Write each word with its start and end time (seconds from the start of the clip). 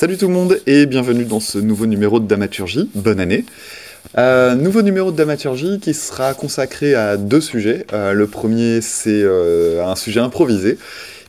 Salut 0.00 0.16
tout 0.16 0.28
le 0.28 0.32
monde 0.32 0.58
et 0.66 0.86
bienvenue 0.86 1.26
dans 1.26 1.40
ce 1.40 1.58
nouveau 1.58 1.84
numéro 1.84 2.20
de 2.20 2.26
Damaturgie. 2.26 2.88
Bonne 2.94 3.20
année. 3.20 3.44
Euh, 4.16 4.54
nouveau 4.54 4.80
numéro 4.80 5.12
de 5.12 5.16
Damaturgie 5.18 5.78
qui 5.78 5.92
sera 5.92 6.32
consacré 6.32 6.94
à 6.94 7.18
deux 7.18 7.42
sujets. 7.42 7.84
Euh, 7.92 8.14
le 8.14 8.26
premier, 8.26 8.80
c'est 8.80 9.20
euh, 9.22 9.84
un 9.84 9.96
sujet 9.96 10.20
improvisé. 10.20 10.78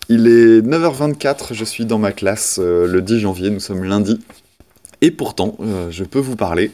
Il 0.07 0.25
est 0.25 0.61
9h24, 0.61 1.53
je 1.53 1.65
suis 1.65 1.83
dans 1.83 1.97
ma 1.97 2.13
classe 2.13 2.59
le 2.59 3.01
10 3.01 3.19
janvier, 3.19 3.49
nous 3.49 3.59
sommes 3.59 3.83
lundi. 3.83 4.21
Et 5.01 5.11
pourtant, 5.11 5.57
je 5.89 6.05
peux 6.05 6.19
vous 6.19 6.37
parler 6.37 6.71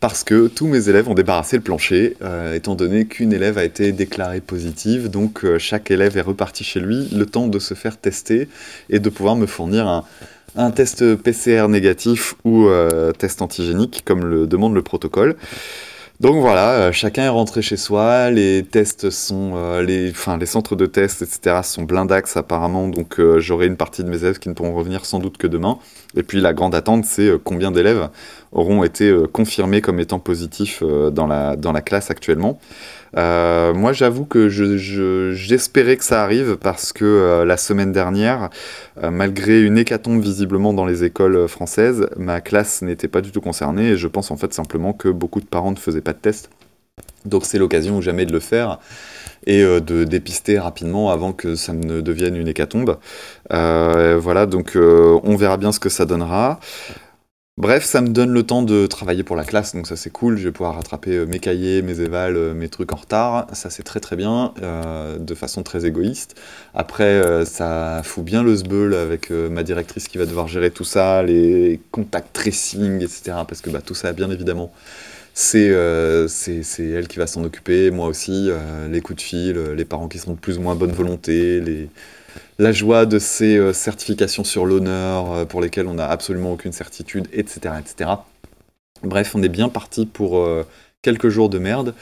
parce 0.00 0.24
que 0.24 0.48
tous 0.48 0.66
mes 0.66 0.88
élèves 0.88 1.08
ont 1.08 1.14
débarrassé 1.14 1.56
le 1.56 1.62
plancher, 1.62 2.16
étant 2.54 2.74
donné 2.74 3.06
qu'une 3.06 3.32
élève 3.32 3.56
a 3.56 3.64
été 3.64 3.92
déclarée 3.92 4.40
positive. 4.40 5.10
Donc 5.10 5.44
chaque 5.58 5.92
élève 5.92 6.16
est 6.16 6.22
reparti 6.22 6.64
chez 6.64 6.80
lui, 6.80 7.08
le 7.12 7.26
temps 7.26 7.46
de 7.46 7.58
se 7.60 7.74
faire 7.74 7.98
tester 7.98 8.48
et 8.88 8.98
de 8.98 9.10
pouvoir 9.10 9.36
me 9.36 9.46
fournir 9.46 9.86
un, 9.86 10.04
un 10.56 10.70
test 10.70 11.16
PCR 11.16 11.68
négatif 11.68 12.34
ou 12.44 12.66
euh, 12.66 13.12
test 13.12 13.42
antigénique, 13.42 14.02
comme 14.04 14.24
le 14.24 14.46
demande 14.46 14.74
le 14.74 14.82
protocole. 14.82 15.36
Donc 16.18 16.36
voilà, 16.36 16.72
euh, 16.72 16.92
chacun 16.92 17.22
est 17.22 17.28
rentré 17.30 17.62
chez 17.62 17.78
soi, 17.78 18.30
les 18.30 18.62
tests 18.62 19.08
sont, 19.08 19.52
euh, 19.54 19.82
les, 19.82 20.10
enfin 20.10 20.36
les 20.36 20.44
centres 20.44 20.76
de 20.76 20.84
tests, 20.84 21.22
etc. 21.22 21.60
sont 21.62 21.84
blindax 21.84 22.36
apparemment, 22.36 22.88
donc 22.88 23.18
j'aurai 23.38 23.66
une 23.66 23.76
partie 23.76 24.04
de 24.04 24.10
mes 24.10 24.18
élèves 24.18 24.38
qui 24.38 24.50
ne 24.50 24.54
pourront 24.54 24.74
revenir 24.74 25.06
sans 25.06 25.18
doute 25.18 25.38
que 25.38 25.46
demain. 25.46 25.78
Et 26.16 26.22
puis 26.22 26.40
la 26.40 26.52
grande 26.52 26.74
attente, 26.74 27.06
c'est 27.06 27.30
combien 27.42 27.70
d'élèves 27.70 28.10
auront 28.52 28.84
été 28.84 29.14
confirmés 29.32 29.80
comme 29.80 29.98
étant 29.98 30.18
positifs 30.18 30.82
dans, 30.82 31.26
la, 31.26 31.56
dans 31.56 31.72
la 31.72 31.80
classe 31.80 32.10
actuellement. 32.10 32.58
Euh, 33.16 33.74
moi, 33.74 33.92
j'avoue 33.92 34.24
que 34.24 34.48
j'espérais 34.48 35.96
que 35.96 36.04
ça 36.04 36.22
arrive 36.22 36.56
parce 36.56 36.92
que 36.92 37.04
euh, 37.04 37.44
la 37.44 37.56
semaine 37.56 37.92
dernière, 37.92 38.50
euh, 39.02 39.10
malgré 39.10 39.62
une 39.62 39.78
hécatombe 39.78 40.20
visiblement 40.20 40.72
dans 40.72 40.86
les 40.86 41.04
écoles 41.04 41.48
françaises, 41.48 42.08
ma 42.16 42.40
classe 42.40 42.82
n'était 42.82 43.08
pas 43.08 43.20
du 43.20 43.32
tout 43.32 43.40
concernée 43.40 43.90
et 43.90 43.96
je 43.96 44.06
pense 44.06 44.30
en 44.30 44.36
fait 44.36 44.52
simplement 44.54 44.92
que 44.92 45.08
beaucoup 45.08 45.40
de 45.40 45.46
parents 45.46 45.72
ne 45.72 45.76
faisaient 45.76 46.00
pas 46.00 46.12
de 46.12 46.18
test. 46.18 46.50
Donc 47.24 47.44
c'est 47.44 47.58
l'occasion 47.58 47.98
ou 47.98 48.02
jamais 48.02 48.26
de 48.26 48.32
le 48.32 48.40
faire 48.40 48.78
et 49.46 49.62
de 49.62 50.04
dépister 50.04 50.58
rapidement 50.58 51.10
avant 51.10 51.32
que 51.32 51.54
ça 51.54 51.72
ne 51.72 52.02
devienne 52.02 52.36
une 52.36 52.48
hécatombe. 52.48 52.98
voilà, 53.50 54.46
donc 54.46 54.76
on 54.76 55.36
verra 55.36 55.56
bien 55.56 55.72
ce 55.72 55.80
que 55.80 55.88
ça 55.88 56.04
donnera. 56.04 56.60
Bref, 57.60 57.84
ça 57.84 58.00
me 58.00 58.08
donne 58.08 58.32
le 58.32 58.42
temps 58.42 58.62
de 58.62 58.86
travailler 58.86 59.22
pour 59.22 59.36
la 59.36 59.44
classe, 59.44 59.74
donc 59.74 59.86
ça 59.86 59.94
c'est 59.94 60.08
cool, 60.08 60.38
je 60.38 60.44
vais 60.44 60.52
pouvoir 60.52 60.76
rattraper 60.76 61.10
euh, 61.10 61.26
mes 61.26 61.40
cahiers, 61.40 61.82
mes 61.82 62.00
évals, 62.00 62.36
euh, 62.36 62.54
mes 62.54 62.70
trucs 62.70 62.90
en 62.94 62.96
retard, 62.96 63.48
ça 63.52 63.68
c'est 63.68 63.82
très 63.82 64.00
très 64.00 64.16
bien, 64.16 64.54
euh, 64.62 65.18
de 65.18 65.34
façon 65.34 65.62
très 65.62 65.84
égoïste. 65.84 66.40
Après, 66.72 67.44
ça 67.44 68.00
fout 68.02 68.24
bien 68.24 68.42
le 68.42 68.56
sbeul 68.56 68.94
avec 68.94 69.30
ma 69.30 69.62
directrice 69.62 70.08
qui 70.08 70.16
va 70.16 70.24
devoir 70.24 70.48
gérer 70.48 70.70
tout 70.70 70.84
ça, 70.84 71.22
les 71.22 71.80
contacts 71.90 72.32
tracing, 72.32 73.02
etc. 73.02 73.32
Parce 73.46 73.60
que 73.60 73.68
bah, 73.68 73.82
tout 73.84 73.94
ça, 73.94 74.12
bien 74.14 74.30
évidemment, 74.30 74.72
c'est 75.34 75.66
elle 75.66 77.08
qui 77.08 77.18
va 77.18 77.26
s'en 77.26 77.44
occuper, 77.44 77.90
moi 77.90 78.06
aussi, 78.06 78.48
les 78.90 79.00
coups 79.02 79.18
de 79.18 79.22
fil, 79.22 79.58
les 79.76 79.84
parents 79.84 80.08
qui 80.08 80.18
sont 80.18 80.32
de 80.32 80.38
plus 80.38 80.56
ou 80.58 80.62
moins 80.62 80.74
bonne 80.76 80.92
volonté, 80.92 81.60
les 81.60 81.90
la 82.60 82.72
joie 82.72 83.06
de 83.06 83.18
ces 83.18 83.56
euh, 83.56 83.72
certifications 83.72 84.44
sur 84.44 84.66
l'honneur 84.66 85.32
euh, 85.32 85.44
pour 85.46 85.62
lesquelles 85.62 85.86
on 85.86 85.94
n'a 85.94 86.06
absolument 86.06 86.52
aucune 86.52 86.72
certitude, 86.72 87.26
etc., 87.32 87.74
etc. 87.80 88.10
Bref, 89.02 89.34
on 89.34 89.42
est 89.42 89.48
bien 89.48 89.70
parti 89.70 90.04
pour 90.04 90.36
euh, 90.38 90.66
quelques 91.00 91.30
jours 91.30 91.48
de 91.48 91.58
merde, 91.58 91.94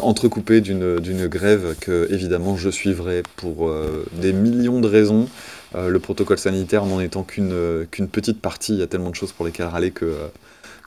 entrecoupés 0.00 0.60
d'une 0.60 1.26
grève 1.28 1.76
que 1.80 2.08
évidemment 2.10 2.56
je 2.56 2.70
suivrai 2.70 3.22
pour 3.36 3.70
des 4.12 4.32
millions 4.32 4.80
de 4.80 4.88
raisons. 4.88 5.28
le 5.74 5.98
protocole 5.98 6.38
sanitaire 6.38 6.86
n'en 6.86 6.98
étant 6.98 7.22
qu'une 7.22 8.08
petite 8.10 8.40
partie, 8.40 8.72
il 8.72 8.78
y 8.78 8.82
a 8.82 8.86
tellement 8.86 9.10
de 9.10 9.14
choses 9.14 9.32
pour 9.32 9.44
lesquelles 9.44 9.66
râler 9.66 9.90
que 9.90 10.16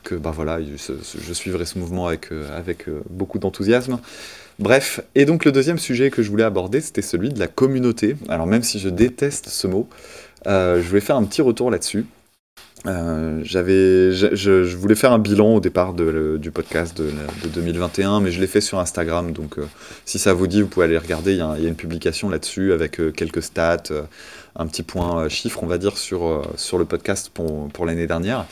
que 0.04 0.14
bah 0.14 0.32
voilà, 0.34 0.60
je, 0.62 1.32
suivrai 1.32 1.64
ce 1.64 1.78
mouvement 1.78 2.06
avec, 2.06 2.28
avec 2.54 2.86
beaucoup 3.10 3.38
d'enthousiasme. 3.38 3.98
Bref, 4.60 5.00
et 5.16 5.24
donc 5.24 5.44
le 5.44 5.50
deuxième 5.50 5.78
sujet 5.78 6.10
que 6.10 6.22
je 6.22 6.30
voulais 6.30 6.44
aborder, 6.44 6.80
c'était 6.80 7.02
celui 7.02 7.30
de 7.30 7.40
la 7.40 7.48
communauté. 7.48 8.16
Alors 8.28 8.46
même 8.46 8.62
si 8.62 8.78
je 8.78 8.88
déteste 8.88 9.48
ce 9.48 9.66
mot, 9.66 9.88
euh, 10.46 10.80
je 10.80 10.88
voulais 10.88 11.00
faire 11.00 11.16
un 11.16 11.24
petit 11.24 11.42
retour 11.42 11.70
là-dessus. 11.70 12.06
Euh, 12.86 13.40
j'avais, 13.42 14.12
je, 14.12 14.76
voulais 14.76 14.94
faire 14.94 15.12
un 15.12 15.18
bilan 15.18 15.54
au 15.54 15.60
départ 15.60 15.94
du 15.94 16.50
podcast 16.50 16.96
de, 16.96 17.10
2021, 17.48 18.20
mais 18.20 18.30
je 18.30 18.40
l'ai 18.40 18.46
fait 18.46 18.60
sur 18.60 18.78
Instagram, 18.78 19.32
donc 19.32 19.58
euh, 19.58 19.64
si 20.04 20.18
ça 20.18 20.34
vous 20.34 20.46
dit, 20.46 20.60
vous 20.60 20.68
pouvez 20.68 20.84
aller 20.84 20.98
regarder, 20.98 21.32
il 21.32 21.38
y, 21.38 21.40
a, 21.40 21.56
une 21.56 21.76
publication 21.76 22.28
là-dessus 22.28 22.74
avec 22.74 23.00
quelques 23.14 23.42
stats, 23.42 23.84
un 24.54 24.66
petit 24.66 24.82
point 24.82 25.28
chiffre, 25.30 25.62
on 25.62 25.66
va 25.66 25.78
dire, 25.78 25.96
sur, 25.96 26.46
sur 26.56 26.76
le 26.76 26.84
podcast 26.84 27.30
pour, 27.32 27.68
pour 27.70 27.86
l'année 27.86 28.06
dernière. 28.06 28.46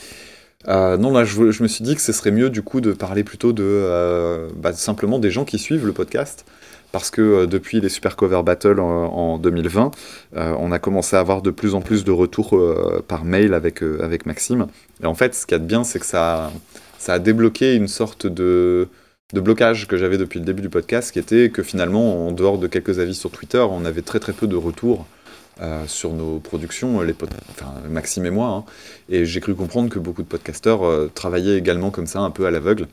Euh, 0.69 0.97
non, 0.97 1.12
là, 1.12 1.25
je, 1.25 1.41
me 1.62 1.69
suis 1.69 1.84
dit 1.84 1.95
que 1.95 2.00
ce 2.00 2.12
serait 2.12 2.31
mieux 2.31 2.50
du 2.50 2.62
coup 2.62 2.81
de 2.81 2.93
parler 2.93 3.25
plutôt 3.25 3.53
de 3.53 3.65
euh, 3.65 4.49
bah, 4.56 4.73
simplement 4.73 5.19
des 5.19 5.31
gens 5.31 5.45
qui 5.45 5.59
suivent 5.59 5.87
le 5.87 5.93
podcast. 5.93 6.45
Parce 6.93 7.11
que 7.11 7.23
euh, 7.23 7.47
depuis 7.47 7.81
les 7.81 7.89
Super 7.89 8.17
Cover 8.17 8.43
Battle 8.45 8.78
en, 8.78 9.39
2020, 9.39 9.91
on 10.34 10.72
a 10.72 10.78
commencé 10.78 11.17
à 11.17 11.21
avoir 11.21 11.43
de 11.43 11.51
plus 11.51 11.75
en 11.75 11.81
plus 11.81 12.05
de 12.05 12.11
retours 12.11 12.59
par 13.09 13.25
mail 13.25 13.55
avec, 13.55 13.83
avec 13.83 14.27
Maxime. 14.27 14.67
Et 15.03 15.06
en 15.06 15.15
fait, 15.15 15.34
ce 15.34 15.47
qu'il 15.47 15.55
y 15.55 15.56
a 15.56 15.59
de 15.59 15.67
bien, 15.67 15.84
c'est 15.84 15.99
que 15.99 16.06
ça, 16.06 16.53
ça 16.99 17.15
a 17.15 17.19
débloqué 17.19 17.75
une 17.75 17.89
sorte 17.89 18.27
de, 18.27 18.89
de 19.33 19.41
blocage 19.41 19.89
que 19.89 19.97
j'avais 19.97 20.19
depuis 20.19 20.39
le 20.39 20.45
début 20.45 20.62
du 20.62 20.69
podcast, 20.69 21.12
qui 21.12 21.19
était 21.19 21.51
que 21.51 21.62
finalement, 21.62 22.28
en 22.28 22.33
dehors 22.33 22.59
de 22.59 22.67
quelques 22.67 22.99
avis 22.99 23.15
sur 23.15 23.31
Twitter, 23.31 23.59
on 23.59 23.84
avait 23.84 24.03
très 24.03 24.21
très 24.21 24.33
peu 24.33 24.47
de 24.47 24.56
retours 24.56 25.06
euh, 25.61 25.87
sur 25.87 26.13
nos 26.13 26.39
productions, 26.39 26.97
enfin, 27.51 27.75
Maxime 27.89 28.25
et 28.25 28.31
moi. 28.31 28.49
Hein. 28.49 28.65
et 29.09 29.27
j'ai 29.27 29.41
cru 29.41 29.55
comprendre 29.55 29.91
que 29.91 29.99
beaucoup 29.99 30.23
de 30.23 30.29
podcasteurs 30.29 30.85
euh, 30.85 31.11
travaillaient 31.15 31.59
également 31.59 31.91
comme 31.91 32.07
ça, 32.07 32.21
un 32.21 32.31
peu 32.31 32.47
à 32.47 32.51
l'aveugle. 32.51 32.89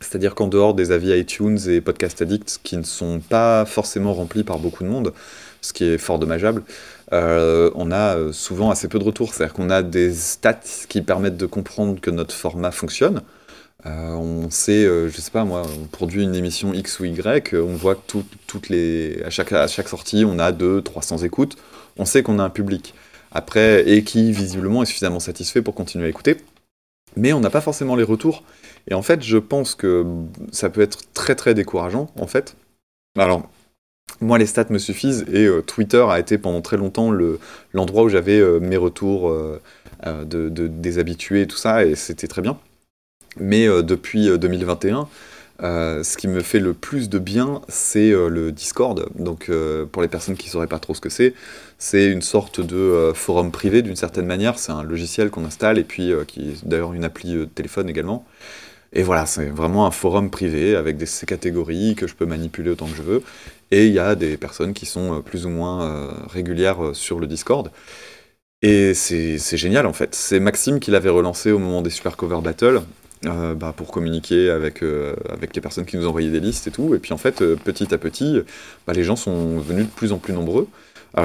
C'est-à-dire 0.00 0.34
qu'en 0.34 0.48
dehors 0.48 0.74
des 0.74 0.90
avis 0.90 1.18
iTunes 1.18 1.58
et 1.68 1.80
Podcast 1.80 2.20
Addict, 2.20 2.60
qui 2.62 2.76
ne 2.76 2.82
sont 2.82 3.20
pas 3.20 3.64
forcément 3.64 4.14
remplis 4.14 4.44
par 4.44 4.58
beaucoup 4.58 4.82
de 4.82 4.88
monde, 4.88 5.12
ce 5.62 5.72
qui 5.72 5.84
est 5.84 5.96
fort 5.98 6.18
dommageable, 6.18 6.64
euh, 7.12 7.70
on 7.74 7.90
a 7.92 8.32
souvent 8.32 8.70
assez 8.70 8.88
peu 8.88 8.98
de 8.98 9.04
retours. 9.04 9.32
C'est-à-dire 9.32 9.54
qu'on 9.54 9.70
a 9.70 9.82
des 9.82 10.12
stats 10.12 10.60
qui 10.88 11.02
permettent 11.02 11.38
de 11.38 11.46
comprendre 11.46 12.00
que 12.00 12.10
notre 12.10 12.34
format 12.34 12.72
fonctionne. 12.72 13.22
On 13.86 14.50
sait, 14.50 14.84
je 14.84 15.20
sais 15.20 15.30
pas 15.30 15.44
moi, 15.44 15.62
on 15.64 15.86
produit 15.86 16.22
une 16.22 16.34
émission 16.34 16.72
X 16.74 17.00
ou 17.00 17.04
Y, 17.04 17.54
on 17.54 17.74
voit 17.76 17.94
que 17.94 18.18
toutes 18.46 18.68
les, 18.68 19.22
à 19.24 19.30
chaque, 19.30 19.88
sortie, 19.88 20.24
on 20.26 20.38
a 20.38 20.52
200-300 20.52 21.24
écoutes 21.24 21.56
on 21.98 22.04
sait 22.04 22.22
qu'on 22.22 22.38
a 22.38 22.44
un 22.44 22.50
public. 22.50 22.94
Après, 23.32 23.88
et 23.88 24.04
qui 24.04 24.32
visiblement 24.32 24.82
est 24.82 24.86
suffisamment 24.86 25.20
satisfait 25.20 25.62
pour 25.62 25.74
continuer 25.74 26.06
à 26.06 26.08
écouter. 26.08 26.38
Mais 27.16 27.32
on 27.32 27.40
n'a 27.40 27.50
pas 27.50 27.60
forcément 27.60 27.96
les 27.96 28.04
retours. 28.04 28.44
Et 28.88 28.94
en 28.94 29.02
fait, 29.02 29.22
je 29.22 29.38
pense 29.38 29.74
que 29.74 30.04
ça 30.52 30.70
peut 30.70 30.80
être 30.80 31.12
très 31.12 31.34
très 31.34 31.54
décourageant, 31.54 32.10
en 32.18 32.26
fait. 32.26 32.56
Alors, 33.18 33.48
moi, 34.20 34.38
les 34.38 34.46
stats 34.46 34.66
me 34.70 34.78
suffisent 34.78 35.24
et 35.32 35.46
euh, 35.46 35.62
Twitter 35.62 36.04
a 36.08 36.18
été 36.20 36.38
pendant 36.38 36.60
très 36.60 36.76
longtemps 36.76 37.10
l'endroit 37.72 38.04
où 38.04 38.08
j'avais 38.08 38.38
euh, 38.38 38.60
mes 38.60 38.76
retours 38.76 39.28
euh, 39.28 39.60
de, 40.24 40.48
des 40.48 40.98
habitués 40.98 41.42
et 41.42 41.46
tout 41.46 41.56
ça, 41.56 41.84
et 41.84 41.94
c'était 41.94 42.28
très 42.28 42.42
bien. 42.42 42.58
Mais 43.38 43.66
depuis 43.82 44.28
2021, 44.38 45.08
euh, 45.62 46.02
ce 46.02 46.16
qui 46.18 46.28
me 46.28 46.42
fait 46.42 46.58
le 46.58 46.74
plus 46.74 47.08
de 47.08 47.18
bien, 47.18 47.62
c'est 47.68 48.10
euh, 48.10 48.28
le 48.28 48.52
Discord. 48.52 49.08
Donc, 49.18 49.48
euh, 49.48 49.86
pour 49.86 50.02
les 50.02 50.08
personnes 50.08 50.36
qui 50.36 50.48
ne 50.48 50.52
sauraient 50.52 50.66
pas 50.66 50.78
trop 50.78 50.94
ce 50.94 51.00
que 51.00 51.08
c'est, 51.08 51.34
c'est 51.78 52.10
une 52.10 52.22
sorte 52.22 52.60
de 52.60 53.12
forum 53.14 53.50
privé 53.50 53.82
d'une 53.82 53.96
certaine 53.96 54.26
manière. 54.26 54.58
C'est 54.58 54.72
un 54.72 54.82
logiciel 54.82 55.30
qu'on 55.30 55.44
installe 55.44 55.78
et 55.78 55.84
puis 55.84 56.12
qui 56.26 56.50
est 56.50 56.66
d'ailleurs 56.66 56.92
une 56.92 57.04
appli 57.04 57.32
de 57.32 57.44
téléphone 57.44 57.88
également. 57.88 58.24
Et 58.92 59.02
voilà, 59.02 59.26
c'est 59.26 59.46
vraiment 59.50 59.86
un 59.86 59.90
forum 59.90 60.30
privé 60.30 60.76
avec 60.76 60.96
des 60.96 61.06
catégories 61.26 61.94
que 61.94 62.06
je 62.06 62.14
peux 62.14 62.24
manipuler 62.26 62.70
autant 62.70 62.86
que 62.86 62.96
je 62.96 63.02
veux. 63.02 63.22
Et 63.70 63.86
il 63.86 63.92
y 63.92 63.98
a 63.98 64.14
des 64.14 64.36
personnes 64.36 64.72
qui 64.72 64.86
sont 64.86 65.20
plus 65.22 65.44
ou 65.44 65.50
moins 65.50 66.08
régulières 66.28 66.78
sur 66.94 67.18
le 67.20 67.26
Discord. 67.26 67.70
Et 68.62 68.94
c'est 68.94 69.38
génial 69.56 69.86
en 69.86 69.92
fait. 69.92 70.14
C'est 70.14 70.40
Maxime 70.40 70.80
qui 70.80 70.90
l'avait 70.90 71.10
relancé 71.10 71.52
au 71.52 71.58
moment 71.58 71.82
des 71.82 71.90
Super 71.90 72.16
Cover 72.16 72.40
Battle. 72.42 72.80
Euh, 73.24 73.54
bah, 73.54 73.72
pour 73.74 73.90
communiquer 73.90 74.50
avec, 74.50 74.82
euh, 74.82 75.16
avec 75.30 75.56
les 75.56 75.62
personnes 75.62 75.86
qui 75.86 75.96
nous 75.96 76.06
envoyaient 76.06 76.30
des 76.30 76.40
listes 76.40 76.66
et 76.66 76.70
tout. 76.70 76.94
Et 76.94 76.98
puis 76.98 77.14
en 77.14 77.16
fait, 77.16 77.40
euh, 77.40 77.56
petit 77.56 77.92
à 77.94 77.98
petit, 77.98 78.42
bah, 78.86 78.92
les 78.92 79.04
gens 79.04 79.16
sont 79.16 79.58
venus 79.58 79.86
de 79.86 79.90
plus 79.90 80.12
en 80.12 80.18
plus 80.18 80.34
nombreux. 80.34 80.68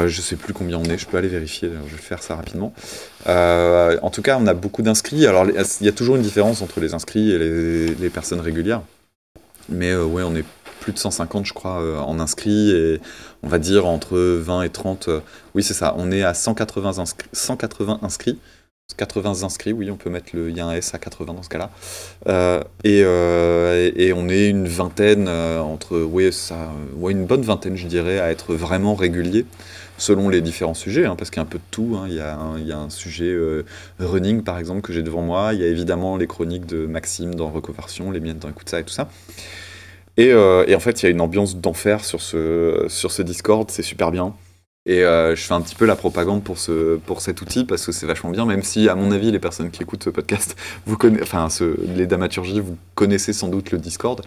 je 0.07 0.21
sais 0.21 0.37
plus 0.37 0.53
combien 0.53 0.77
on 0.77 0.85
est, 0.85 0.97
je 0.97 1.05
peux 1.05 1.17
aller 1.17 1.27
vérifier, 1.27 1.69
je 1.87 1.95
vais 1.95 2.01
faire 2.01 2.23
ça 2.23 2.35
rapidement. 2.37 2.73
en 3.27 4.09
tout 4.09 4.21
cas, 4.21 4.37
on 4.39 4.47
a 4.47 4.53
beaucoup 4.53 4.81
d'inscrits. 4.81 5.27
Alors, 5.27 5.45
il 5.45 5.85
y 5.85 5.89
a 5.89 5.91
toujours 5.91 6.15
une 6.15 6.21
différence 6.21 6.61
entre 6.61 6.79
les 6.79 6.93
inscrits 6.93 7.31
et 7.31 7.37
les, 7.99 8.09
personnes 8.09 8.39
régulières. 8.39 8.81
Mais 9.67 9.93
ouais, 9.95 10.23
on 10.23 10.33
est 10.35 10.45
plus 10.79 10.93
de 10.93 10.97
150, 10.97 11.45
je 11.45 11.53
crois, 11.53 12.01
en 12.05 12.19
inscrits. 12.21 12.71
Et 12.71 13.01
on 13.43 13.49
va 13.49 13.59
dire 13.59 13.85
entre 13.85 14.17
20 14.17 14.63
et 14.63 14.69
30. 14.69 15.09
oui, 15.55 15.61
c'est 15.61 15.73
ça, 15.73 15.93
on 15.97 16.09
est 16.09 16.23
à 16.23 16.33
180, 16.33 17.03
180 17.33 17.99
inscrits 18.01 18.39
80 18.95 19.43
inscrits, 19.43 19.73
oui, 19.73 19.89
on 19.91 19.95
peut 19.95 20.09
mettre 20.09 20.29
le. 20.33 20.49
Il 20.49 20.57
y 20.57 20.59
a 20.59 20.65
un 20.65 20.73
S 20.73 20.93
à 20.93 20.99
80 20.99 21.33
dans 21.33 21.43
ce 21.43 21.49
cas-là. 21.49 21.69
Euh, 22.27 22.61
et, 22.83 22.99
et, 24.07 24.13
on 24.13 24.29
est 24.29 24.47
une 24.47 24.67
vingtaine, 24.67 25.27
entre. 25.27 25.99
Oui, 25.99 26.29
une 27.11 27.25
bonne 27.25 27.41
vingtaine, 27.41 27.75
je 27.75 27.87
dirais, 27.87 28.19
à 28.19 28.31
être 28.31 28.53
vraiment 28.53 28.95
régulier 28.95 29.45
selon 29.97 30.29
les 30.29 30.41
différents 30.41 30.73
sujets, 30.73 31.05
hein, 31.05 31.15
parce 31.15 31.29
qu'il 31.29 31.37
y 31.37 31.41
a 31.41 31.43
un 31.43 31.49
peu 31.49 31.59
de 31.59 31.63
tout. 31.69 31.95
Hein. 31.95 32.05
Il, 32.07 32.15
y 32.15 32.19
a 32.19 32.35
un, 32.35 32.57
il, 32.57 32.67
y 32.67 32.71
a 32.71 32.77
un, 32.77 32.89
sujet 32.89 33.35
running, 33.99 34.43
par 34.43 34.57
exemple, 34.57 34.81
que 34.81 34.93
j'ai 34.93 35.03
devant 35.03 35.21
moi. 35.21 35.53
Il 35.53 35.59
y 35.59 35.63
a 35.63 35.67
évidemment 35.67 36.17
les 36.17 36.27
chroniques 36.27 36.65
de 36.65 36.85
Maxime 36.85 37.35
dans 37.35 37.49
Recoversion, 37.49 38.11
les 38.11 38.19
miennes 38.19 38.39
dans 38.39 38.49
Écoute 38.49 38.69
ça 38.69 38.79
et 38.79 38.83
tout 38.83 38.93
ça. 38.93 39.09
Et, 40.17 40.27
et 40.27 40.75
en 40.75 40.79
fait, 40.79 41.01
il 41.01 41.05
y 41.05 41.07
a 41.07 41.11
une 41.11 41.21
ambiance 41.21 41.55
d'enfer 41.57 42.03
sur 42.03 42.21
ce, 42.21 42.85
sur 42.89 43.11
ce 43.11 43.21
Discord, 43.21 43.69
c'est 43.71 43.83
super 43.83 44.11
bien. 44.11 44.33
Et 44.87 45.03
euh, 45.03 45.35
je 45.35 45.41
fais 45.43 45.53
un 45.53 45.61
petit 45.61 45.75
peu 45.75 45.85
la 45.85 45.95
propagande 45.95 46.43
pour, 46.43 46.57
ce, 46.57 46.97
pour 46.97 47.21
cet 47.21 47.41
outil 47.41 47.65
parce 47.65 47.85
que 47.85 47.91
c'est 47.91 48.07
vachement 48.07 48.31
bien, 48.31 48.45
même 48.45 48.63
si, 48.63 48.89
à 48.89 48.95
mon 48.95 49.11
avis, 49.11 49.31
les 49.31 49.37
personnes 49.37 49.69
qui 49.69 49.83
écoutent 49.83 50.03
ce 50.03 50.09
podcast, 50.09 50.55
vous 50.87 50.97
enfin, 51.21 51.49
ce, 51.49 51.75
les 51.95 52.07
Damaturgies, 52.07 52.59
vous 52.59 52.77
connaissez 52.95 53.31
sans 53.31 53.47
doute 53.47 53.71
le 53.71 53.77
Discord. 53.77 54.21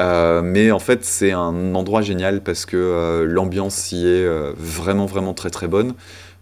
Euh, 0.00 0.40
mais 0.42 0.70
en 0.70 0.78
fait, 0.78 1.04
c'est 1.04 1.32
un 1.32 1.74
endroit 1.74 2.00
génial 2.00 2.40
parce 2.42 2.64
que 2.64 2.76
euh, 2.78 3.26
l'ambiance 3.26 3.92
y 3.92 4.06
est 4.06 4.26
vraiment, 4.56 5.04
vraiment 5.04 5.34
très, 5.34 5.50
très 5.50 5.68
bonne. 5.68 5.94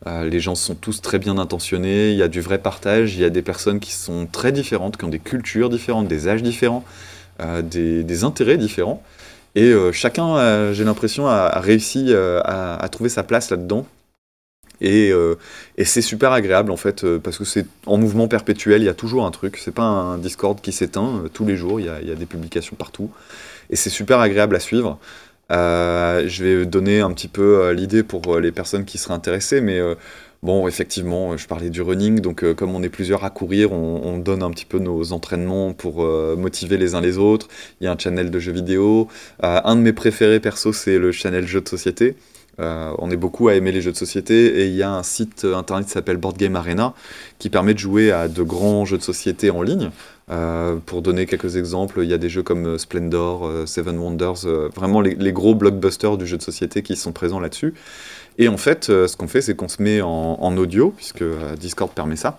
Les 0.06 0.40
gens 0.40 0.56
sont 0.56 0.74
tous 0.74 1.00
très 1.00 1.20
bien 1.20 1.38
intentionnés, 1.38 2.10
il 2.10 2.16
y 2.16 2.24
a 2.24 2.28
du 2.28 2.40
vrai 2.40 2.58
partage, 2.58 3.14
il 3.14 3.20
y 3.20 3.24
a 3.24 3.30
des 3.30 3.42
personnes 3.42 3.78
qui 3.78 3.92
sont 3.92 4.26
très 4.26 4.50
différentes, 4.50 4.96
qui 4.96 5.04
ont 5.04 5.08
des 5.08 5.20
cultures 5.20 5.70
différentes, 5.70 6.08
des 6.08 6.26
âges 6.26 6.42
différents, 6.42 6.84
des 7.62 8.24
intérêts 8.24 8.56
différents. 8.56 9.00
Et 9.54 9.64
euh, 9.64 9.92
chacun, 9.92 10.36
euh, 10.36 10.72
j'ai 10.72 10.84
l'impression, 10.84 11.26
a, 11.26 11.60
réussi 11.60 12.06
euh, 12.08 12.40
à, 12.44 12.88
trouver 12.90 13.08
sa 13.08 13.22
place 13.22 13.50
là-dedans. 13.50 13.86
Et, 14.80 15.12
c'est 15.84 16.02
super 16.02 16.32
agréable 16.32 16.72
en 16.72 16.76
fait, 16.76 17.06
parce 17.18 17.38
que 17.38 17.44
c'est 17.44 17.66
en 17.86 17.98
mouvement 17.98 18.26
perpétuel, 18.26 18.82
il 18.82 18.86
y 18.86 18.88
a 18.88 18.94
toujours 18.94 19.24
un 19.24 19.30
truc. 19.30 19.56
C'est 19.56 19.74
pas 19.74 19.84
un 19.84 20.18
Discord 20.18 20.60
qui 20.60 20.72
s'éteint 20.72 21.24
tous 21.32 21.44
les 21.44 21.56
jours, 21.56 21.78
il 21.78 21.86
y, 21.86 21.88
a, 21.88 22.00
y, 22.00 22.10
a, 22.10 22.16
des 22.16 22.26
publications 22.26 22.74
partout. 22.74 23.10
Et 23.70 23.76
c'est 23.76 23.90
super 23.90 24.18
agréable 24.18 24.56
à 24.56 24.60
suivre. 24.60 24.98
je 25.50 26.42
vais 26.42 26.66
donner 26.66 27.00
un 27.00 27.12
petit 27.12 27.28
peu 27.28 27.70
l'idée 27.70 28.02
pour 28.02 28.40
les 28.40 28.50
personnes 28.50 28.84
qui 28.84 28.98
seraient 28.98 29.14
intéressées, 29.14 29.60
mais 29.60 29.80
Bon, 30.42 30.66
effectivement, 30.66 31.36
je 31.36 31.46
parlais 31.46 31.70
du 31.70 31.82
running, 31.82 32.18
donc 32.18 32.42
euh, 32.42 32.52
comme 32.52 32.74
on 32.74 32.82
est 32.82 32.88
plusieurs 32.88 33.22
à 33.22 33.30
courir, 33.30 33.70
on, 33.70 34.18
donne 34.18 34.42
un 34.42 34.50
petit 34.50 34.64
peu 34.64 34.80
nos 34.80 35.12
entraînements 35.12 35.72
pour 35.72 36.02
euh, 36.02 36.34
motiver 36.36 36.76
les 36.78 36.96
uns 36.96 37.00
les 37.00 37.16
autres. 37.16 37.46
Il 37.80 37.84
y 37.84 37.86
a 37.86 37.92
un 37.92 37.98
channel 37.98 38.28
de 38.28 38.38
jeux 38.40 38.50
vidéo. 38.50 39.06
Euh, 39.44 39.60
un 39.62 39.76
de 39.76 39.82
mes 39.82 39.92
préférés 39.92 40.40
perso, 40.40 40.72
c'est 40.72 40.98
le 40.98 41.12
channel 41.12 41.46
jeux 41.46 41.60
de 41.60 41.68
société. 41.68 42.16
on 42.58 43.10
est 43.12 43.16
beaucoup 43.16 43.48
à 43.48 43.54
aimer 43.54 43.70
les 43.70 43.80
jeux 43.82 43.92
de 43.92 43.96
société 43.96 44.34
et 44.60 44.66
il 44.66 44.74
y 44.74 44.82
a 44.82 44.90
un 44.92 45.04
site 45.04 45.44
internet 45.44 45.86
qui 45.86 45.92
s'appelle 45.92 46.16
Board 46.16 46.36
Game 46.36 46.56
Arena 46.56 46.92
qui 47.38 47.48
permet 47.48 47.72
de 47.74 47.78
jouer 47.78 48.10
à 48.10 48.28
de 48.28 48.42
grands 48.42 48.84
jeux 48.84 48.98
de 48.98 49.02
société 49.02 49.50
en 49.50 49.62
ligne. 49.62 49.90
pour 50.86 51.02
donner 51.02 51.26
quelques 51.26 51.56
exemples, 51.56 52.00
il 52.02 52.10
y 52.10 52.14
a 52.14 52.18
des 52.18 52.28
jeux 52.28 52.42
comme 52.42 52.78
Splendor, 52.78 53.48
Seven 53.66 53.96
Wonders, 53.98 54.44
vraiment 54.74 55.00
les, 55.00 55.32
gros 55.32 55.54
blockbusters 55.54 56.16
du 56.18 56.26
jeu 56.26 56.36
de 56.36 56.42
société 56.42 56.82
qui 56.82 56.96
sont 56.96 57.12
présents 57.12 57.40
là-dessus. 57.40 57.74
Et 58.38 58.48
en 58.48 58.56
fait, 58.56 58.90
euh, 58.90 59.06
ce 59.06 59.16
qu'on 59.16 59.28
fait, 59.28 59.42
c'est 59.42 59.54
qu'on 59.54 59.68
se 59.68 59.82
met 59.82 60.00
en, 60.00 60.56
audio, 60.56 60.90
puisque 60.90 61.22
euh, 61.22 61.54
Discord 61.56 61.90
permet 61.92 62.16
ça. 62.16 62.38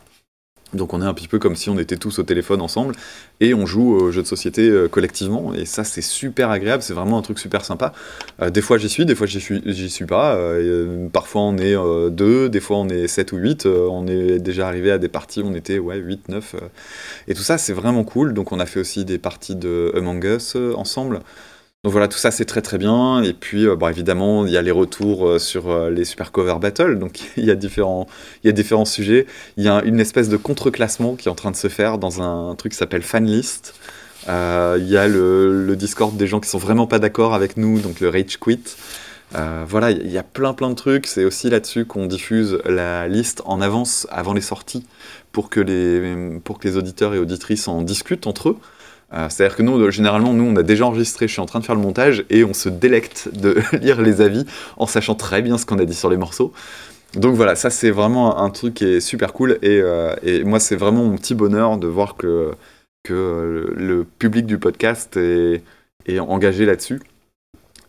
Donc 0.74 0.96
on 0.96 1.04
est 1.04 1.06
un 1.06 1.14
petit 1.14 1.28
peu 1.28 1.38
comme 1.38 1.56
si 1.56 1.70
on 1.70 1.78
était 1.78 1.98
tous 1.98 2.18
au 2.18 2.24
téléphone 2.24 2.60
ensemble 2.60 2.96
et 3.40 3.54
on 3.54 3.68
joue 3.68 3.94
aux 3.94 4.12
jeux 4.12 4.24
de 4.24 4.28
société 4.28 4.68
euh, 4.68 4.88
collectivement 4.88 5.54
et 5.54 5.66
ça 5.66 5.84
c'est 5.84 6.02
super 6.02 6.50
agréable, 6.50 6.82
c'est 6.82 6.96
vraiment 6.96 7.20
un 7.20 7.22
truc 7.22 7.38
super 7.38 7.64
sympa. 7.64 7.94
des 8.50 8.62
fois 8.62 8.80
j'y 8.80 8.90
suis, 8.90 9.06
des 9.06 9.14
fois 9.14 9.28
j'y 9.28 9.40
suis, 9.40 10.06
pas. 10.08 10.36
parfois 11.12 11.44
on 11.44 11.60
est 11.60 11.76
deux, 12.10 12.50
des 12.50 12.60
fois 12.60 12.78
on 12.78 12.90
est 12.90 13.08
7 13.08 13.34
ou 13.34 13.38
8. 13.38 13.68
on 13.68 14.08
est 14.08 14.40
déjà 14.40 14.68
arrivé 14.68 14.90
à 14.90 14.98
des 14.98 15.10
parties, 15.10 15.44
on 15.46 15.54
était 15.54 15.78
ouais 15.78 15.98
8, 15.98 16.30
9. 16.30 16.56
et 17.28 17.36
tout 17.36 17.44
ça 17.44 17.60
c'est 17.60 17.74
vraiment 17.74 18.04
cool. 18.04 18.34
Donc 18.34 18.52
on 18.52 18.60
a 18.60 18.66
fait 18.66 18.80
aussi 18.80 19.06
des 19.06 19.20
parties 19.20 19.56
de 19.56 19.94
Among 19.96 20.24
Us 20.26 20.56
ensemble. 20.76 21.22
Donc 21.84 21.92
voilà, 21.92 22.08
tout 22.08 22.18
ça 22.18 22.32
c'est 22.32 22.46
très 22.46 22.62
très 22.62 22.78
bien. 22.78 23.22
Et 23.24 23.34
puis, 23.34 23.68
euh, 23.68 23.76
bon, 23.76 23.90
évidemment, 23.90 24.46
il 24.46 24.54
y 24.54 24.58
a 24.58 24.62
les 24.62 24.72
retours 24.72 25.28
euh, 25.28 25.38
sur 25.38 25.70
euh, 25.70 25.90
les 25.90 26.06
Super 26.06 26.32
Cover 26.32 26.56
Battle. 26.62 26.98
Donc 26.98 27.20
il 27.38 27.44
y, 27.44 27.52
a 27.52 27.56
différents, 27.56 28.08
il 28.42 28.48
y 28.48 28.50
a 28.50 28.54
différents 28.54 28.86
sujets. 28.86 29.28
Il 29.58 29.66
y 29.66 29.68
a 29.68 29.84
une 29.84 30.00
espèce 30.00 30.30
de 30.30 30.38
contre-classement 30.38 31.16
qui 31.16 31.28
est 31.28 31.32
en 31.32 31.36
train 31.36 31.52
de 31.52 31.58
se 31.58 31.68
faire 31.68 31.98
dans 31.98 32.22
un, 32.22 32.56
truc 32.56 32.72
qui 32.72 32.78
s'appelle 32.78 33.02
Fanlist. 33.04 33.76
Il 34.28 34.88
y 34.88 34.96
a 34.96 35.08
le, 35.10 35.66
le, 35.66 35.76
Discord 35.76 36.16
des 36.16 36.28
gens 36.28 36.40
qui 36.40 36.48
sont 36.50 36.58
vraiment 36.58 36.88
pas 36.88 37.00
d'accord 37.00 37.34
avec 37.34 37.58
nous, 37.58 37.82
donc 37.82 38.00
le 38.00 38.08
Rage 38.08 38.40
Quit. 38.40 38.64
voilà, 39.68 39.92
il 39.92 40.10
y 40.10 40.18
a 40.18 40.24
plein 40.24 40.54
plein 40.54 40.70
de 40.70 40.76
trucs. 40.76 41.06
C'est 41.08 41.26
aussi 41.26 41.50
là-dessus 41.50 41.84
qu'on 41.84 42.06
diffuse 42.06 42.60
la 42.64 43.10
liste 43.10 43.42
en 43.44 43.60
avance, 43.60 44.08
avant 44.10 44.32
les 44.34 44.40
sorties, 44.40 44.86
pour 45.34 45.50
que 45.50 45.60
les, 45.60 46.40
pour 46.46 46.60
que 46.60 46.68
les 46.70 46.78
auditeurs 46.78 47.14
et 47.14 47.20
auditrices 47.20 47.68
en 47.68 47.82
discutent 47.82 48.26
entre 48.26 48.52
eux. 48.52 48.58
Euh, 49.14 49.28
c'est-à-dire 49.30 49.56
que 49.56 49.64
nous, 49.64 49.92
généralement, 49.92 50.34
nous, 50.34 50.44
on 50.44 50.56
a 50.56 50.64
déjà 50.64 50.86
enregistré, 50.86 51.28
je 51.28 51.34
suis 51.34 51.42
en 51.42 51.46
train 51.46 51.60
de 51.60 51.66
faire 51.66 51.76
le 51.76 51.82
montage, 51.82 52.26
et 52.30 52.44
on 52.44 52.54
se 52.54 52.70
délecte 52.70 53.30
de 53.34 53.58
lire 53.78 54.02
les 54.02 54.22
avis 54.22 54.46
en 54.78 54.88
sachant 54.88 55.16
très 55.16 55.42
bien 55.42 55.58
ce 55.58 55.66
qu'on 55.66 55.80
a 55.80 55.86
dit 55.86 55.94
sur 55.94 56.10
les 56.10 56.18
morceaux. 56.18 56.54
Donc 57.16 57.36
voilà, 57.36 57.56
ça 57.56 57.70
c'est 57.70 57.92
vraiment 57.92 58.40
un 58.40 58.50
truc 58.50 58.74
qui 58.74 58.86
est 58.86 59.00
super 59.00 59.34
cool, 59.34 59.60
et, 59.62 59.80
euh, 59.82 60.16
moi 60.46 60.60
c'est 60.60 60.76
vraiment 60.76 61.04
mon 61.06 61.16
petit 61.16 61.36
bonheur 61.36 61.78
de 61.78 61.88
voir 61.88 62.16
que, 62.16 62.52
que 63.04 63.72
le 63.76 64.04
public 64.04 64.48
du 64.48 64.58
podcast 64.58 65.18
est 65.18 66.20
engagé 66.20 66.66
là-dessus. 66.66 67.02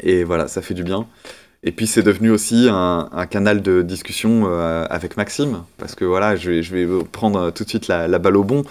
Et 0.00 0.24
voilà, 0.24 0.48
ça 0.48 0.60
fait 0.60 0.74
du 0.74 0.84
bien. 0.84 1.06
Et 1.66 1.72
puis 1.72 1.86
c'est 1.86 2.02
devenu 2.02 2.30
aussi 2.30 2.68
un, 2.70 3.26
canal 3.30 3.62
de 3.62 3.80
discussion 3.80 4.42
euh, 4.44 4.84
avec 4.90 5.16
Maxime, 5.16 5.64
parce 5.78 5.94
que 5.94 6.04
voilà, 6.04 6.36
je 6.36 6.50
vais, 6.50 6.62
je 6.62 6.76
vais 6.76 7.04
prendre 7.04 7.50
tout 7.52 7.64
de 7.64 7.68
suite 7.70 7.88
la, 7.88 8.18
balle 8.18 8.36
au 8.36 8.44
bon. 8.44 8.64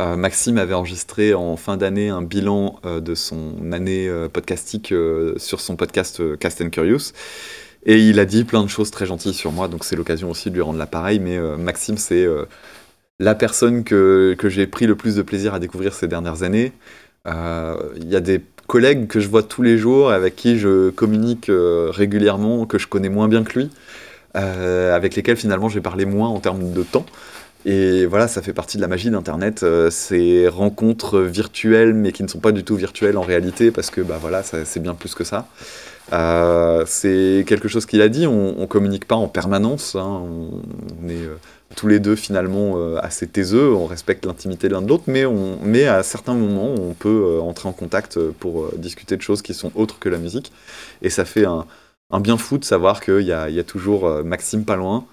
Euh, 0.00 0.16
Maxime 0.16 0.58
avait 0.58 0.74
enregistré 0.74 1.34
en 1.34 1.56
fin 1.56 1.76
d'année 1.76 2.08
un 2.08 2.20
bilan 2.20 2.80
euh, 2.84 3.00
de 3.00 3.14
son 3.14 3.70
année 3.70 4.10
podcastique 4.32 4.92
sur 5.36 5.60
son 5.60 5.76
podcast 5.76 6.36
Cast 6.38 6.60
and 6.60 6.70
Curious. 6.70 7.12
Et 7.86 7.98
il 7.98 8.18
a 8.18 8.24
dit 8.24 8.42
plein 8.42 8.64
de 8.64 8.68
choses 8.68 8.90
très 8.90 9.06
gentilles 9.06 9.34
sur 9.34 9.52
moi, 9.52 9.68
donc 9.68 9.84
c'est 9.84 9.94
l'occasion 9.94 10.28
aussi 10.28 10.50
de 10.50 10.56
lui 10.56 10.62
rendre 10.62 10.80
l'appareil. 10.80 11.20
Mais 11.20 11.38
Maxime, 11.56 11.96
c'est 11.96 12.26
la 13.20 13.36
personne 13.36 13.84
que, 13.84 14.34
que 14.36 14.48
j'ai 14.48 14.66
pris 14.66 14.88
le 14.88 14.96
plus 14.96 15.14
de 15.14 15.22
plaisir 15.22 15.54
à 15.54 15.60
découvrir 15.60 15.94
ces 15.94 16.08
dernières 16.08 16.42
années. 16.42 16.72
Il 17.26 18.08
y 18.08 18.16
a 18.16 18.20
des 18.20 18.40
collègues 18.72 19.06
que 19.06 19.20
je 19.20 19.28
vois 19.28 19.42
tous 19.42 19.60
les 19.60 19.76
jours, 19.76 20.10
avec 20.10 20.34
qui 20.34 20.58
je 20.58 20.88
communique 20.88 21.50
euh, 21.50 21.90
régulièrement, 21.92 22.64
que 22.64 22.78
je 22.78 22.86
connais 22.86 23.10
moins 23.10 23.28
bien 23.28 23.44
que 23.44 23.58
lui, 23.58 23.70
euh, 24.34 24.96
avec 24.96 25.14
lesquels 25.14 25.36
finalement 25.36 25.68
j'ai 25.68 25.82
parlé 25.82 26.06
moins 26.06 26.30
en 26.30 26.40
termes 26.40 26.72
de 26.72 26.82
temps. 26.82 27.04
Et 27.66 28.06
voilà, 28.06 28.28
ça 28.28 28.40
fait 28.40 28.54
partie 28.54 28.78
de 28.78 28.82
la 28.82 28.88
magie 28.88 29.10
d'Internet, 29.10 29.62
euh, 29.62 29.90
ces 29.90 30.48
rencontres 30.48 31.20
virtuelles, 31.20 31.92
mais 31.92 32.12
qui 32.12 32.22
ne 32.22 32.28
sont 32.28 32.38
pas 32.38 32.50
du 32.50 32.64
tout 32.64 32.74
virtuelles 32.74 33.18
en 33.18 33.22
réalité, 33.22 33.70
parce 33.70 33.90
que 33.90 34.00
bah 34.00 34.16
voilà, 34.18 34.42
c'est 34.42 34.80
bien 34.80 34.94
plus 34.94 35.14
que 35.14 35.24
ça. 35.24 35.48
c'est 36.86 37.44
quelque 37.46 37.68
chose 37.68 37.84
qu'il 37.84 38.00
a 38.00 38.08
dit, 38.08 38.26
on, 38.26 38.58
on 38.58 38.66
communique 38.66 39.06
pas 39.06 39.16
en 39.16 39.28
permanence, 39.28 39.96
hein, 39.96 40.22
on, 40.24 41.08
est 41.10 41.28
tous 41.74 41.88
les 41.88 42.00
deux 42.00 42.16
finalement 42.16 42.74
euh, 42.76 42.98
assez 43.02 43.26
taiseux, 43.26 43.72
on 43.74 43.86
respecte 43.86 44.24
l'intimité 44.26 44.68
l'un 44.68 44.82
de 44.82 44.88
l'autre, 44.88 45.04
mais, 45.06 45.24
mais 45.62 45.86
à 45.86 46.02
certains 46.02 46.34
moments 46.34 46.74
on 46.74 46.94
peut 46.94 47.08
euh, 47.08 47.40
entrer 47.40 47.68
en 47.68 47.72
contact 47.72 48.18
pour 48.32 48.64
euh, 48.64 48.74
discuter 48.76 49.16
de 49.16 49.22
choses 49.22 49.42
qui 49.42 49.54
sont 49.54 49.72
autres 49.74 49.98
que 49.98 50.08
la 50.08 50.18
musique. 50.18 50.52
Et 51.02 51.10
ça 51.10 51.24
fait 51.24 51.44
un, 51.44 51.66
bien 52.20 52.36
fou 52.36 52.58
de 52.58 52.64
savoir 52.64 53.00
qu'il 53.00 53.22
y 53.22 53.32
a, 53.32 53.48
y 53.48 53.58
a, 53.58 53.64
toujours 53.64 54.22
Maxime 54.24 54.64
pas 54.64 54.76
loin, 54.76 55.06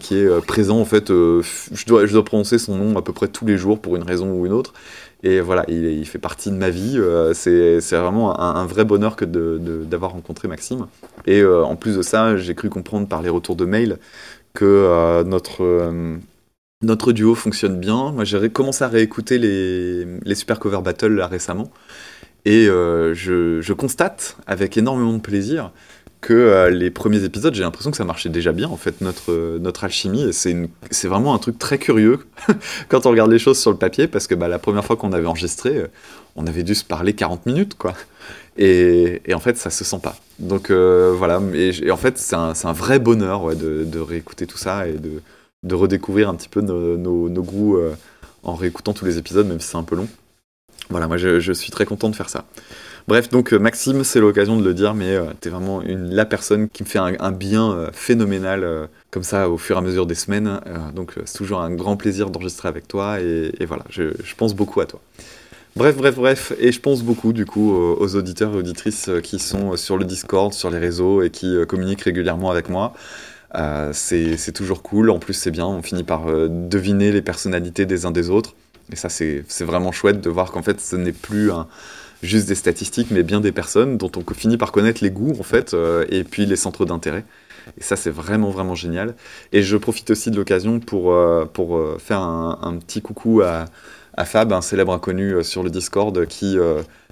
qui 0.00 0.16
est 0.16 0.46
présent 0.46 0.78
en 0.80 0.84
fait, 0.84 1.08
je, 1.08 1.86
dois, 1.86 2.06
je 2.06 2.12
dois 2.12 2.24
prononcer 2.24 2.58
son 2.58 2.76
nom 2.76 2.98
à 2.98 3.02
peu 3.02 3.12
près 3.12 3.28
tous 3.28 3.46
les 3.46 3.56
jours 3.56 3.80
pour 3.80 3.96
une 3.96 4.02
raison 4.02 4.30
ou 4.32 4.44
une 4.44 4.52
autre. 4.52 4.74
Et 5.24 5.40
voilà, 5.40 5.64
il, 5.68 6.06
fait 6.06 6.18
partie 6.18 6.50
de 6.50 6.56
ma 6.56 6.70
vie. 6.70 7.00
c'est 7.34 7.80
vraiment 7.90 8.38
un, 8.38 8.66
vrai 8.66 8.84
bonheur 8.84 9.16
que 9.16 9.24
d'avoir 9.24 10.12
rencontré 10.12 10.46
Maxime. 10.46 10.86
Et 11.26 11.44
en 11.44 11.74
plus 11.74 11.96
de 11.96 12.02
ça, 12.02 12.36
j'ai 12.36 12.54
cru 12.54 12.70
comprendre 12.70 13.08
par 13.08 13.20
les 13.20 13.28
retours 13.28 13.56
de 13.56 13.64
mail 13.64 13.98
que 14.54 14.64
euh, 14.64 15.24
notre, 15.24 15.62
euh, 15.62 17.12
duo 17.12 17.34
fonctionne 17.34 17.78
bien. 17.78 18.10
Moi, 18.12 18.24
j'ai 18.24 18.50
commencé 18.50 18.82
à 18.84 18.88
réécouter 18.88 19.38
les, 19.38 20.34
Super 20.34 20.58
Cover 20.58 20.80
Battle 20.82 21.14
là, 21.14 21.26
récemment. 21.28 21.70
Et 22.44 22.66
euh, 22.68 23.14
je, 23.14 23.72
constate 23.72 24.36
avec 24.46 24.76
énormément 24.76 25.12
de 25.12 25.20
plaisir 25.20 25.72
que 26.20 26.68
les 26.70 26.90
premiers 26.90 27.24
épisodes, 27.24 27.54
j'ai 27.54 27.62
l'impression 27.62 27.90
que 27.90 27.96
ça 27.96 28.04
marchait 28.04 28.28
déjà 28.28 28.52
bien, 28.52 28.68
en 28.68 28.76
fait, 28.76 29.00
notre, 29.00 29.58
notre 29.58 29.84
alchimie. 29.84 30.32
C'est 30.32 31.08
vraiment 31.08 31.34
un 31.34 31.38
truc 31.38 31.58
très 31.58 31.78
curieux 31.78 32.20
quand 32.88 33.06
on 33.06 33.10
regarde 33.10 33.30
les 33.30 33.38
choses 33.38 33.58
sur 33.58 33.70
le 33.70 33.76
papier, 33.76 34.08
parce 34.08 34.26
que 34.26 34.34
bah, 34.34 34.48
la 34.48 34.58
première 34.58 34.84
fois 34.84 34.96
qu'on 34.96 35.12
avait 35.12 35.26
enregistré, 35.26 35.84
on 36.36 36.46
avait 36.46 36.62
dû 36.62 36.74
se 36.74 36.84
parler 36.84 37.12
40 37.12 37.46
minutes, 37.46 37.74
quoi. 37.76 37.94
Et, 38.58 39.20
en 39.32 39.38
fait, 39.38 39.56
ça 39.56 39.70
se 39.70 39.84
sent 39.84 40.00
pas. 40.02 40.16
Donc 40.40 40.70
euh, 40.70 41.14
voilà, 41.16 41.40
et, 41.54 41.90
en 41.90 41.96
fait, 41.96 42.18
c'est 42.18 42.34
un, 42.34 42.72
vrai 42.72 42.98
bonheur 42.98 43.54
de, 43.54 43.98
réécouter 43.98 44.46
tout 44.46 44.58
ça 44.58 44.88
et 44.88 44.94
de, 44.94 45.74
redécouvrir 45.74 46.28
un 46.28 46.34
petit 46.34 46.48
peu 46.48 46.60
nos, 46.60 47.28
goûts 47.42 47.76
euh, 47.76 47.94
en 48.42 48.54
réécoutant 48.54 48.92
tous 48.92 49.04
les 49.04 49.18
épisodes, 49.18 49.46
même 49.46 49.60
si 49.60 49.68
c'est 49.68 49.76
un 49.76 49.84
peu 49.84 49.96
long. 49.96 50.08
Voilà, 50.90 51.06
moi 51.06 51.16
je, 51.16 51.52
suis 51.52 51.70
très 51.70 51.84
content 51.84 52.08
de 52.08 52.16
faire 52.16 52.28
ça. 52.28 52.44
Bref, 53.06 53.30
donc 53.30 53.52
Maxime, 53.52 54.04
c'est 54.04 54.20
l'occasion 54.20 54.56
de 54.58 54.64
le 54.64 54.74
dire, 54.74 54.94
mais 54.94 55.16
tu 55.40 55.48
es 55.48 55.50
vraiment 55.50 55.82
la 55.86 56.26
personne 56.26 56.68
qui 56.68 56.82
me 56.82 56.88
fait 56.88 56.98
un, 56.98 57.32
bien 57.32 57.88
phénoménal 57.92 58.88
comme 59.10 59.22
ça 59.22 59.48
au 59.48 59.56
fur 59.56 59.76
et 59.76 59.78
à 59.78 59.82
mesure 59.82 60.06
des 60.06 60.14
semaines. 60.14 60.60
donc 60.94 61.14
c'est 61.24 61.38
toujours 61.38 61.60
un 61.60 61.70
grand 61.70 61.96
plaisir 61.96 62.28
d'enregistrer 62.28 62.68
avec 62.68 62.86
toi 62.86 63.20
et, 63.20 63.64
voilà, 63.66 63.84
je, 63.88 64.10
pense 64.36 64.54
beaucoup 64.54 64.80
à 64.80 64.86
toi. 64.86 65.00
Bref, 65.76 65.96
bref, 65.96 66.16
bref, 66.16 66.52
et 66.58 66.72
je 66.72 66.80
pense 66.80 67.02
beaucoup 67.02 67.32
du 67.32 67.46
coup 67.46 67.72
aux 67.72 68.16
auditeurs 68.16 68.54
et 68.54 68.56
auditrices 68.56 69.10
qui 69.22 69.38
sont 69.38 69.76
sur 69.76 69.96
le 69.96 70.04
Discord, 70.04 70.52
sur 70.52 70.70
les 70.70 70.78
réseaux 70.78 71.22
et 71.22 71.30
qui 71.30 71.56
communiquent 71.66 72.02
régulièrement 72.02 72.50
avec 72.50 72.68
moi. 72.68 72.94
Euh, 73.54 73.90
c'est 73.92 74.52
toujours 74.52 74.82
cool. 74.82 75.10
En 75.10 75.18
plus, 75.18 75.34
c'est 75.34 75.50
bien. 75.50 75.66
On 75.66 75.82
finit 75.82 76.04
par 76.04 76.28
euh, 76.28 76.48
deviner 76.48 77.12
les 77.12 77.22
personnalités 77.22 77.86
des 77.86 78.06
uns 78.06 78.10
des 78.10 78.30
autres. 78.30 78.54
Et 78.92 78.96
ça, 78.96 79.08
c'est 79.08 79.44
vraiment 79.60 79.92
chouette 79.92 80.20
de 80.20 80.30
voir 80.30 80.50
qu'en 80.52 80.62
fait, 80.62 80.80
ce 80.80 80.96
n'est 80.96 81.12
plus 81.12 81.50
juste 82.22 82.48
des 82.48 82.54
statistiques, 82.54 83.08
mais 83.10 83.22
bien 83.22 83.40
des 83.40 83.52
personnes 83.52 83.96
dont 83.96 84.10
on 84.16 84.34
finit 84.34 84.56
par 84.56 84.72
connaître 84.72 85.02
les 85.02 85.10
goûts, 85.10 85.34
en 85.38 85.42
fait, 85.42 85.74
euh, 85.74 86.04
et 86.08 86.24
puis 86.24 86.46
les 86.46 86.56
centres 86.56 86.84
d'intérêt. 86.84 87.24
Et 87.78 87.82
ça, 87.82 87.96
c'est 87.96 88.10
vraiment, 88.10 88.50
vraiment 88.50 88.74
génial. 88.74 89.14
Et 89.52 89.62
je 89.62 89.76
profite 89.76 90.10
aussi 90.10 90.30
de 90.30 90.36
l'occasion 90.36 90.80
pour, 90.80 91.14
pour 91.52 91.80
faire 91.98 92.20
un, 92.20 92.78
petit 92.78 93.02
coucou 93.02 93.42
à, 93.42 93.66
à, 94.16 94.24
Fab, 94.24 94.52
un 94.52 94.62
célèbre 94.62 94.92
inconnu 94.92 95.44
sur 95.44 95.62
le 95.62 95.70
Discord, 95.70 96.26
qui, 96.26 96.56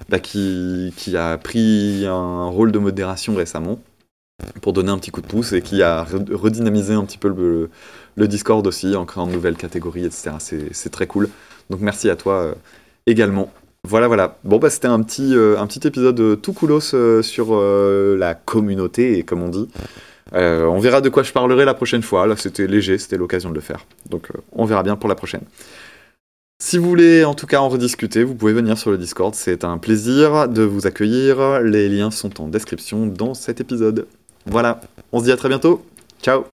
bah, 0.09 0.19
qui, 0.19 0.93
qui 0.97 1.15
a 1.15 1.37
pris 1.37 2.05
un 2.07 2.45
rôle 2.47 2.71
de 2.71 2.79
modération 2.79 3.35
récemment 3.35 3.79
pour 4.61 4.73
donner 4.73 4.91
un 4.91 4.97
petit 4.97 5.11
coup 5.11 5.21
de 5.21 5.27
pouce 5.27 5.53
et 5.53 5.61
qui 5.61 5.81
a 5.81 6.03
redynamisé 6.03 6.93
un 6.93 7.05
petit 7.05 7.17
peu 7.17 7.29
le, 7.29 8.27
Discord 8.27 8.65
aussi 8.65 8.95
en 8.95 9.05
créant 9.05 9.27
de 9.27 9.31
nouvelles 9.31 9.57
catégories, 9.57 10.05
etc. 10.05 10.31
C'est 10.71 10.89
très 10.89 11.07
cool. 11.07 11.29
Donc 11.69 11.81
merci 11.81 12.09
à 12.09 12.15
toi 12.15 12.33
euh, 12.41 12.53
également. 13.05 13.51
Voilà, 13.83 14.07
voilà. 14.07 14.37
Bon, 14.43 14.57
bah, 14.57 14.69
c'était 14.69 14.87
un 14.87 15.01
petit, 15.01 15.33
euh, 15.33 15.57
un 15.59 15.67
petit 15.67 15.87
épisode 15.87 16.19
euh, 16.19 16.35
tout 16.35 16.53
coolos 16.53 16.93
sur 17.21 17.55
la 17.55 18.35
communauté, 18.35 19.23
comme 19.23 19.43
on 19.43 19.49
dit. 19.49 19.67
on 20.33 20.79
verra 20.79 21.01
de 21.01 21.09
quoi 21.09 21.23
je 21.23 21.31
parlerai 21.31 21.65
la 21.65 21.73
prochaine 21.73 22.01
fois. 22.01 22.27
Là, 22.27 22.35
c'était 22.35 22.67
léger, 22.67 22.97
c'était 22.97 23.17
l'occasion 23.17 23.49
de 23.49 23.55
le 23.55 23.61
faire. 23.61 23.85
Donc, 24.09 24.27
on 24.51 24.65
verra 24.65 24.83
bien 24.83 24.95
pour 24.95 25.09
la 25.09 25.15
prochaine. 25.15 25.43
Si 26.59 26.79
vous 26.79 26.89
voulez 26.89 27.23
en 27.23 27.35
tout 27.35 27.45
cas 27.45 27.59
en 27.59 27.69
rediscuter, 27.69 28.23
vous 28.23 28.33
pouvez 28.33 28.53
venir 28.53 28.79
sur 28.79 28.89
le 28.89 28.97
Discord. 28.97 29.35
C'est 29.35 29.63
un 29.63 29.77
plaisir 29.77 30.49
de 30.49 30.63
vous 30.63 30.87
accueillir. 30.87 31.61
Les 31.61 31.87
liens 31.87 32.09
sont 32.09 32.41
en 32.41 32.47
description 32.47 33.05
dans 33.05 33.35
cet 33.35 33.61
épisode. 33.61 34.07
Voilà, 34.47 34.81
on 35.11 35.19
se 35.19 35.25
dit 35.25 35.31
à 35.31 35.37
très 35.37 35.49
bientôt. 35.49 35.85
Ciao 36.21 36.45